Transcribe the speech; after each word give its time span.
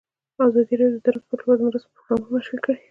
ازادي 0.47 0.75
راډیو 0.79 0.95
د 0.99 1.03
ترانسپورټ 1.05 1.39
لپاره 1.41 1.57
د 1.57 1.61
مرستو 1.67 1.93
پروګرامونه 1.95 2.27
معرفي 2.33 2.57
کړي. 2.63 2.77